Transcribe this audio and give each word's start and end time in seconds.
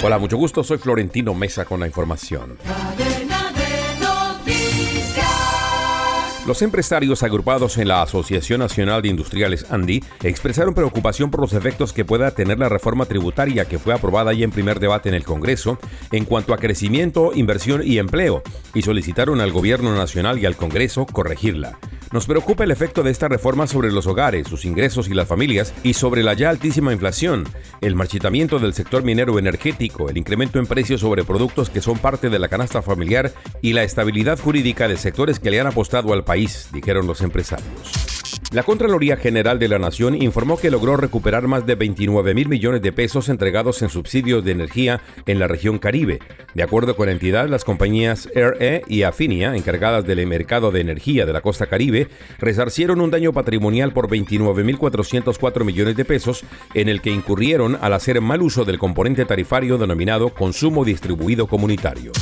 Hola, 0.00 0.18
mucho 0.18 0.36
gusto. 0.36 0.62
Soy 0.62 0.78
Florentino 0.78 1.34
Mesa 1.34 1.64
con 1.64 1.80
la 1.80 1.86
información. 1.86 2.56
Los 6.46 6.62
empresarios 6.62 7.22
agrupados 7.22 7.76
en 7.76 7.88
la 7.88 8.00
Asociación 8.00 8.60
Nacional 8.60 9.02
de 9.02 9.08
Industriales 9.08 9.66
ANDI 9.70 10.02
expresaron 10.22 10.72
preocupación 10.72 11.30
por 11.30 11.40
los 11.40 11.52
efectos 11.52 11.92
que 11.92 12.06
pueda 12.06 12.30
tener 12.30 12.58
la 12.58 12.70
reforma 12.70 13.04
tributaria 13.04 13.66
que 13.66 13.78
fue 13.78 13.92
aprobada 13.92 14.32
ya 14.32 14.44
en 14.44 14.50
primer 14.50 14.80
debate 14.80 15.10
en 15.10 15.14
el 15.14 15.24
Congreso 15.24 15.78
en 16.10 16.24
cuanto 16.24 16.54
a 16.54 16.58
crecimiento, 16.58 17.32
inversión 17.34 17.82
y 17.84 17.98
empleo, 17.98 18.42
y 18.74 18.82
solicitaron 18.82 19.42
al 19.42 19.52
Gobierno 19.52 19.94
Nacional 19.94 20.38
y 20.38 20.46
al 20.46 20.56
Congreso 20.56 21.04
corregirla. 21.04 21.78
Nos 22.10 22.24
preocupa 22.24 22.64
el 22.64 22.70
efecto 22.70 23.02
de 23.02 23.10
esta 23.10 23.28
reforma 23.28 23.66
sobre 23.66 23.92
los 23.92 24.06
hogares, 24.06 24.48
sus 24.48 24.64
ingresos 24.64 25.08
y 25.08 25.14
las 25.14 25.28
familias 25.28 25.74
y 25.82 25.92
sobre 25.92 26.22
la 26.22 26.32
ya 26.32 26.48
altísima 26.48 26.94
inflación, 26.94 27.44
el 27.80 27.94
marchitamiento 27.94 28.58
del 28.58 28.74
sector 28.74 29.02
minero 29.02 29.38
energético, 29.38 30.08
el 30.10 30.16
incremento 30.16 30.58
en 30.58 30.66
precios 30.66 31.00
sobre 31.00 31.24
productos 31.24 31.70
que 31.70 31.80
son 31.80 31.98
parte 31.98 32.30
de 32.30 32.38
la 32.38 32.48
canasta 32.48 32.82
familiar 32.82 33.32
y 33.62 33.72
la 33.72 33.82
estabilidad 33.82 34.38
jurídica 34.38 34.88
de 34.88 34.96
sectores 34.96 35.38
que 35.38 35.50
le 35.50 35.60
han 35.60 35.66
apostado 35.66 36.12
al 36.12 36.24
país, 36.24 36.68
dijeron 36.72 37.06
los 37.06 37.20
empresarios. 37.20 38.07
La 38.50 38.62
Contraloría 38.62 39.18
General 39.18 39.58
de 39.58 39.68
la 39.68 39.78
Nación 39.78 40.14
informó 40.14 40.56
que 40.56 40.70
logró 40.70 40.96
recuperar 40.96 41.46
más 41.46 41.66
de 41.66 41.74
29 41.74 42.32
mil 42.32 42.48
millones 42.48 42.80
de 42.80 42.92
pesos 42.92 43.28
entregados 43.28 43.82
en 43.82 43.90
subsidios 43.90 44.42
de 44.42 44.52
energía 44.52 45.02
en 45.26 45.38
la 45.38 45.48
región 45.48 45.78
Caribe. 45.78 46.20
De 46.54 46.62
acuerdo 46.62 46.96
con 46.96 47.06
la 47.06 47.12
entidad, 47.12 47.46
las 47.50 47.64
compañías 47.64 48.26
RE 48.34 48.84
y 48.88 49.02
Afinia, 49.02 49.54
encargadas 49.54 50.06
del 50.06 50.26
mercado 50.26 50.70
de 50.70 50.80
energía 50.80 51.26
de 51.26 51.34
la 51.34 51.42
costa 51.42 51.66
Caribe, 51.66 52.08
resarcieron 52.38 53.02
un 53.02 53.10
daño 53.10 53.34
patrimonial 53.34 53.92
por 53.92 54.08
29.404 54.08 55.64
millones 55.64 55.94
de 55.96 56.06
pesos, 56.06 56.42
en 56.72 56.88
el 56.88 57.02
que 57.02 57.10
incurrieron 57.10 57.76
al 57.82 57.92
hacer 57.92 58.22
mal 58.22 58.40
uso 58.40 58.64
del 58.64 58.78
componente 58.78 59.26
tarifario 59.26 59.76
denominado 59.76 60.30
consumo 60.30 60.86
distribuido 60.86 61.48
comunitario. 61.48 62.12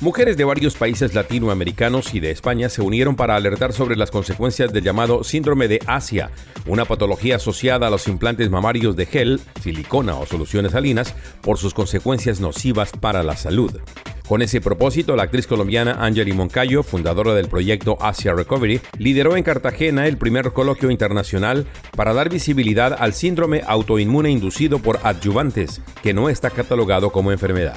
Mujeres 0.00 0.36
de 0.36 0.44
varios 0.44 0.76
países 0.76 1.14
latinoamericanos 1.14 2.14
y 2.14 2.20
de 2.20 2.30
España 2.30 2.68
se 2.68 2.82
unieron 2.82 3.16
para 3.16 3.36
alertar 3.36 3.72
sobre 3.72 3.96
las 3.96 4.10
consecuencias 4.10 4.72
del 4.72 4.84
llamado 4.84 5.24
síndrome 5.24 5.68
de 5.68 5.80
Asia, 5.86 6.30
una 6.66 6.84
patología 6.84 7.36
asociada 7.36 7.86
a 7.86 7.90
los 7.90 8.06
implantes 8.08 8.50
mamarios 8.50 8.96
de 8.96 9.06
gel, 9.06 9.40
silicona 9.62 10.16
o 10.16 10.26
soluciones 10.26 10.72
salinas 10.72 11.14
por 11.40 11.58
sus 11.58 11.74
consecuencias 11.74 12.40
nocivas 12.40 12.92
para 12.92 13.22
la 13.22 13.36
salud. 13.36 13.80
Con 14.28 14.42
ese 14.42 14.60
propósito, 14.60 15.14
la 15.14 15.22
actriz 15.22 15.46
colombiana 15.46 16.04
Angeli 16.04 16.32
Moncayo, 16.32 16.82
fundadora 16.82 17.32
del 17.32 17.48
proyecto 17.48 17.96
Asia 18.00 18.34
Recovery, 18.34 18.80
lideró 18.98 19.36
en 19.36 19.44
Cartagena 19.44 20.08
el 20.08 20.18
primer 20.18 20.52
coloquio 20.52 20.90
internacional 20.90 21.64
para 21.96 22.12
dar 22.12 22.28
visibilidad 22.28 22.96
al 22.98 23.12
síndrome 23.12 23.62
autoinmune 23.66 24.30
inducido 24.30 24.80
por 24.80 24.98
adyuvantes, 25.04 25.80
que 26.02 26.12
no 26.12 26.28
está 26.28 26.50
catalogado 26.50 27.12
como 27.12 27.30
enfermedad. 27.30 27.76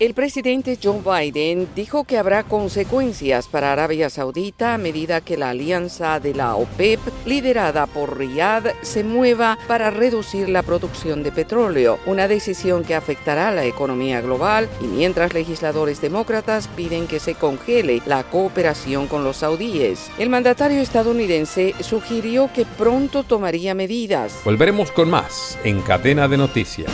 El 0.00 0.14
presidente 0.14 0.78
Joe 0.80 1.00
Biden 1.00 1.66
dijo 1.74 2.04
que 2.04 2.18
habrá 2.18 2.44
consecuencias 2.44 3.48
para 3.48 3.72
Arabia 3.72 4.08
Saudita 4.10 4.74
a 4.74 4.78
medida 4.78 5.20
que 5.20 5.36
la 5.36 5.50
alianza 5.50 6.20
de 6.20 6.34
la 6.34 6.54
OPEP, 6.54 7.00
liderada 7.26 7.86
por 7.86 8.16
Riyadh, 8.16 8.76
se 8.82 9.02
mueva 9.02 9.58
para 9.66 9.90
reducir 9.90 10.48
la 10.50 10.62
producción 10.62 11.24
de 11.24 11.32
petróleo, 11.32 11.98
una 12.06 12.28
decisión 12.28 12.84
que 12.84 12.94
afectará 12.94 13.48
a 13.48 13.52
la 13.52 13.64
economía 13.64 14.20
global 14.20 14.68
y 14.80 14.84
mientras 14.84 15.34
legisladores 15.34 16.00
demócratas 16.00 16.68
piden 16.68 17.08
que 17.08 17.18
se 17.18 17.34
congele 17.34 18.00
la 18.06 18.22
cooperación 18.22 19.08
con 19.08 19.24
los 19.24 19.38
saudíes. 19.38 20.12
El 20.16 20.30
mandatario 20.30 20.80
estadounidense 20.80 21.74
sugirió 21.80 22.52
que 22.54 22.66
pronto 22.66 23.24
tomaría 23.24 23.74
medidas. 23.74 24.42
Volveremos 24.44 24.92
con 24.92 25.10
más 25.10 25.58
en 25.64 25.80
Cadena 25.80 26.28
de 26.28 26.36
Noticias. 26.36 26.88